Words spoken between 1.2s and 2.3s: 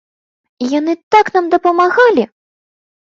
нам дапамагалі!